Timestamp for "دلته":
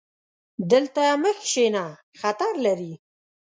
0.71-1.03